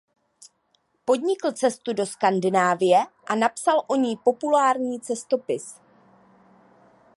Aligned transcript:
Podnikl 1.05 1.51
cestu 1.51 1.93
do 1.93 2.05
Skandinávie 2.05 3.05
a 3.29 3.35
napsal 3.35 3.83
o 3.87 3.95
ní 3.95 4.17
populární 4.17 4.99
cestopis. 5.01 5.79